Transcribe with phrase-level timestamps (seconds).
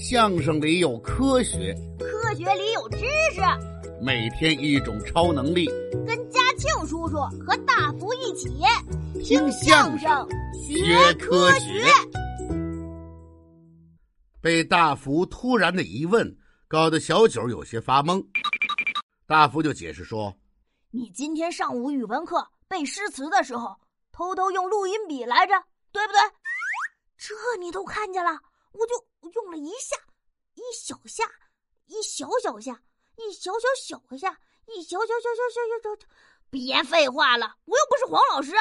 [0.00, 2.98] 相声里有科学，科学里有知
[3.34, 3.40] 识。
[4.00, 5.66] 每天一种超能力，
[6.06, 8.48] 跟嘉庆叔叔和大福一起
[9.24, 10.08] 听相声
[10.54, 11.84] 学科学。
[14.40, 16.32] 被大福突然的一问，
[16.68, 18.24] 搞得小九有些发懵。
[19.26, 20.32] 大福就解释说
[20.92, 23.76] ：“你今天上午语文课背诗词的时候，
[24.12, 25.54] 偷偷用录音笔来着，
[25.90, 26.20] 对不对？
[27.18, 28.30] 这你都看见了，
[28.72, 28.94] 我就。”
[29.34, 29.94] 用了一下，
[30.54, 31.22] 一小下，
[31.86, 32.80] 一小小下，
[33.16, 36.06] 一小小小下，一小小小小小小小。
[36.48, 38.52] 别废话了，我又不是黄老师，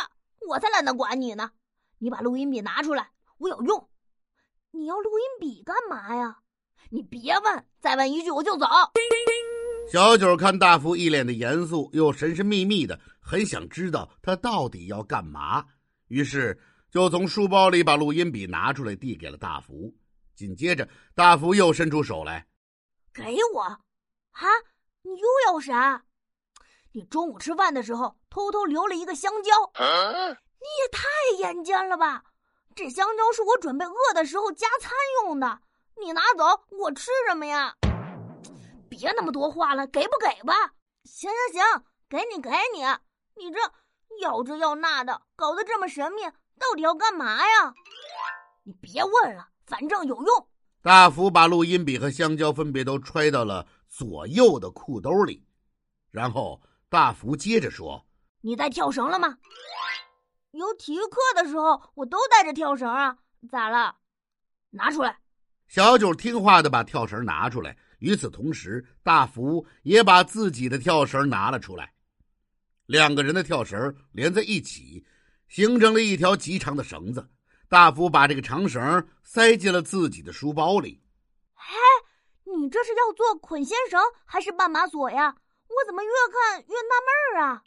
[0.45, 1.51] 我才懒得管你呢。
[1.99, 3.89] 你把录音笔拿出来，我有用。
[4.71, 6.39] 你要录音笔干嘛呀？
[6.89, 8.65] 你别问，再问一句我就走。
[9.89, 15.65] 小九看大福一脸的严肃，又神神秘秘的，很想知道他到底要干嘛，
[16.07, 19.93] 于是就从书包里把录音笔拿出来，递给了大福。
[20.35, 22.47] 紧接着，大福又伸出手来，
[23.13, 24.47] 给我，啊！
[25.01, 26.03] 你又要啥？
[26.91, 31.07] 你中午吃饭的时候偷偷留了一个香蕉，你也太
[31.39, 32.23] 眼尖了吧！
[32.75, 34.91] 这香蕉是我准备饿的时候加餐
[35.23, 35.59] 用的，
[35.99, 37.75] 你拿走，我吃什么呀？
[38.89, 40.53] 别那么多话了，给不给吧？
[41.03, 42.83] 行行行，给你给你，
[43.35, 43.59] 你这
[44.21, 46.21] 要这要那的，搞得这么神秘，
[46.59, 47.73] 到底要干嘛呀？
[48.63, 49.47] 你别问了。
[49.67, 50.47] 反正有用。
[50.81, 55.45] 大福把录音笔和香蕉分别都揣到了左右的裤兜里，
[56.09, 58.05] 然后大福接着说
[58.39, 59.37] ：“你在跳绳了吗？
[60.51, 63.17] 有体育课的时候我都带着跳绳啊，
[63.51, 63.93] 咋了？
[64.69, 65.19] 拿出来。”
[65.67, 67.77] 小九听话的把跳绳拿出来。
[67.99, 71.91] 与此同时，大福也把自己的跳绳拿了出来。
[72.85, 75.05] 两个人的跳绳连在一起，
[75.47, 77.27] 形成了一条极长的绳子。
[77.69, 81.01] 大福把这个长绳塞进了自己的书包里。
[81.53, 81.75] 嘿，
[82.57, 85.35] 你这是要做捆仙绳还是绊马索呀？
[85.67, 87.61] 我怎么越看越纳闷儿啊？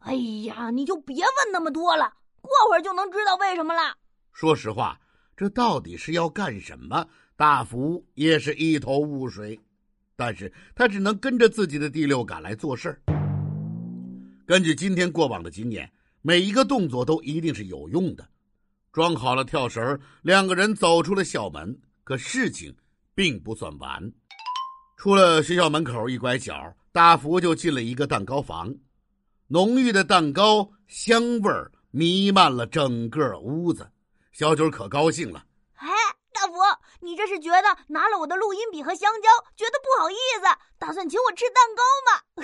[0.00, 0.14] 哎
[0.44, 2.12] 呀，你就别问那么多了，
[2.42, 3.96] 过会儿就能知道为什么了。
[4.32, 5.00] 说实话，
[5.34, 7.08] 这到底是要干什么？
[7.34, 9.58] 大福也是一头雾水，
[10.16, 13.00] 但是他只能跟着自己的第六感来做事儿。
[14.46, 15.90] 根据今天过往的经验，
[16.26, 18.28] 每一个动作都一定是有用的。
[18.92, 21.78] 装好了跳绳，两个人走出了校门。
[22.02, 22.76] 可事情
[23.14, 24.12] 并不算完，
[24.96, 28.74] 出了学校门口一拐角，大福就进了一个蛋糕房。
[29.46, 33.88] 浓郁的蛋糕香味儿弥漫了整个屋子。
[34.32, 35.44] 小九可高兴了
[35.78, 35.86] ：“哎，
[36.32, 36.54] 大福，
[36.98, 42.20] 你这是觉得拿了我的录音笔和香蕉，觉得不好意思，打算请我吃蛋糕吗？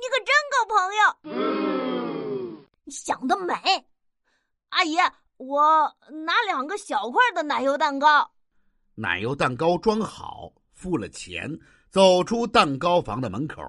[0.00, 1.43] 你可真够朋友！
[2.94, 3.54] 嗯，想得美，
[4.68, 4.96] 阿姨。”
[5.36, 5.92] 我
[6.24, 8.30] 拿两个小块的奶油蛋糕。
[8.94, 11.58] 奶油蛋糕装好，付了钱，
[11.90, 13.60] 走出蛋糕房的门口。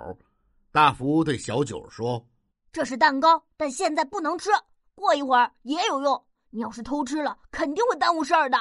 [0.72, 2.24] 大福对小九说
[2.72, 4.52] ：“这是蛋糕，但现在不能吃，
[4.94, 6.24] 过一会儿也有用。
[6.52, 8.58] 你要是偷吃了，肯定会耽误事儿的。”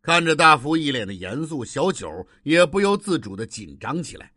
[0.00, 4.32] 看着大福一脸的严肃，小九也不由自主的紧张起来。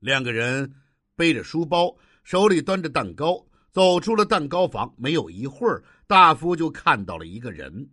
[0.00, 0.74] 两个人
[1.14, 3.46] 背着书包，手里端着蛋糕。
[3.74, 7.90] 走出了蛋糕房，没有一会儿，大福就看到了一个人。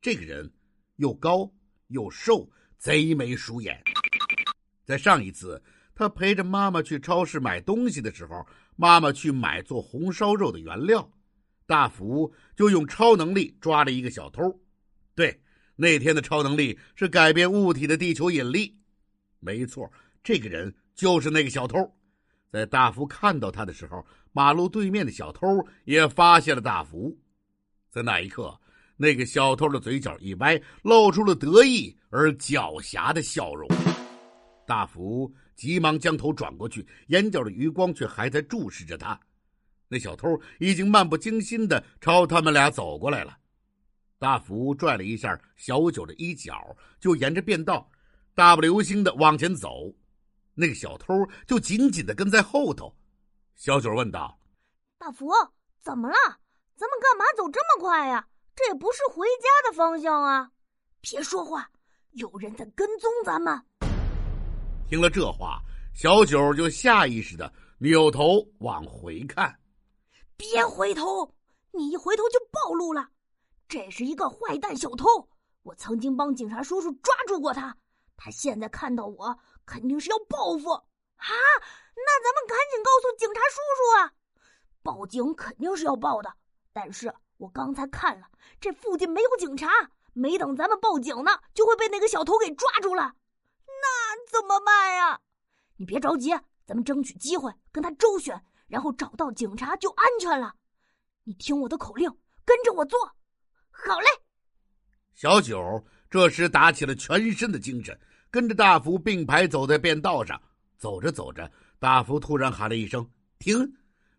[0.00, 0.48] 这个人
[0.98, 1.52] 又高
[1.88, 2.48] 又瘦，
[2.78, 3.82] 贼眉鼠眼。
[4.84, 5.60] 在上一次，
[5.96, 11.10] 他陪着妈妈去超市买东西的时候，妈妈去买做红烧肉的原料，
[11.66, 14.42] 大福就用超能力抓了一个小偷。
[15.16, 15.40] 对，
[15.74, 18.78] 那天的超能力是改变物体的地球引力。
[19.40, 19.90] 没错，
[20.22, 21.78] 这个人就是那个小偷。
[22.52, 27.16] 在大福看到他的时候，马路对面的小偷也发现了大福。
[27.90, 28.54] 在那一刻，
[28.98, 33.66] 那个小偷的嘴角一歪，露出了得意而狡黠的笑容。
[34.66, 39.18] 大福急忙将头转过去，眼角的余光却还在注视着他。
[39.88, 43.34] 那小偷已经漫不经心的朝他们俩走过来了。
[44.18, 47.90] 大福拽了一下小九的衣角，就沿着便道
[48.34, 49.90] 大步流星的往前走。
[50.54, 52.94] 那个小偷就紧紧的跟在后头，
[53.56, 54.38] 小九问道
[54.98, 55.32] ：“大福，
[55.80, 56.14] 怎么了？
[56.76, 58.28] 咱们干嘛走这么快呀？
[58.54, 60.50] 这也不是回家的方向啊！
[61.00, 61.66] 别说话，
[62.10, 63.58] 有人在跟踪咱们。”
[64.90, 65.58] 听了这话，
[65.94, 69.58] 小九就下意识的扭头往回看。
[70.36, 71.34] 别回头，
[71.72, 73.08] 你一回头就暴露了。
[73.68, 75.06] 这是一个坏蛋小偷，
[75.62, 77.74] 我曾经帮警察叔叔抓住过他。
[78.18, 80.78] 他现在看到我，肯定是要报复
[81.16, 81.26] 啊！
[81.94, 84.12] 那咱们赶紧告诉警察叔叔啊！
[84.82, 86.32] 报警肯定是要报的，
[86.72, 88.26] 但是我刚才看了，
[88.60, 93.14] 这附近没有警察，没等咱们报警呢，就会被那个小偷给抓住了。
[93.66, 95.20] 那怎么办呀？
[95.76, 96.30] 你别着急，
[96.66, 100.54] 咱们争取机会跟他周旋，然后找到警察就安全了。
[101.24, 102.08] 你听我的口令，
[102.44, 102.98] 跟着我做。
[103.70, 104.06] 好嘞。
[105.12, 107.98] 小九这时打起了全身的精神，
[108.30, 110.40] 跟着大福并排走在便道上。
[110.78, 113.08] 走着走着，大福突然喊了一声
[113.38, 113.74] ：“停！”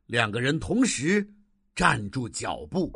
[0.07, 1.27] 两个人同时
[1.75, 2.91] 站住脚步。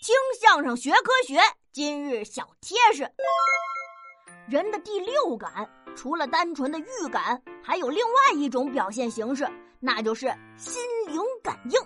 [0.00, 1.38] 听相声学科学，
[1.70, 3.08] 今日小贴士：
[4.48, 9.48] 人的第六感除了单纯的预感，还有另外一种表现形式，
[9.78, 10.26] 那就是
[10.56, 11.80] 心灵感应。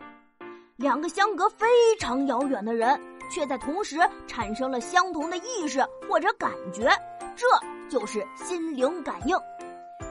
[0.77, 1.67] 两个相隔非
[1.99, 2.99] 常遥远的人，
[3.31, 6.89] 却在同时产生了相同的意识或者感觉，
[7.37, 7.47] 这
[7.89, 9.37] 就是心灵感应。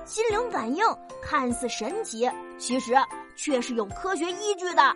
[0.06, 0.86] 心灵感应
[1.22, 2.94] 看似神奇，其实
[3.36, 4.96] 却是有科学依据的。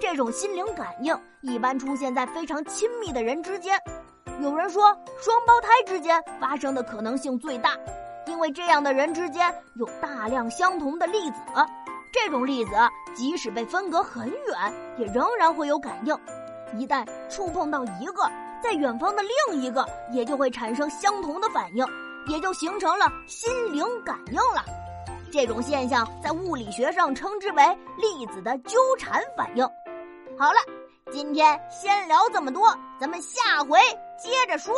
[0.00, 3.80] 这种心灵感应一般出现在非常亲密的人之间。
[4.40, 7.76] 有人说，双胞胎之间发生的可能性最大，
[8.26, 11.36] 因为这样的人之间有大量相同的粒子。
[12.12, 12.72] 这种粒子
[13.14, 16.18] 即使被分隔很远，也仍然会有感应。
[16.76, 18.28] 一旦触碰到一个，
[18.62, 21.84] 在远方的另一个也就会产生相同的反应，
[22.26, 24.64] 也就形成了心灵感应了。
[25.30, 27.64] 这种现象在物理学上称之为
[27.96, 29.64] 粒子的纠缠反应。
[30.38, 30.58] 好了，
[31.10, 33.78] 今天先聊这么多，咱们下回
[34.18, 34.74] 接着说。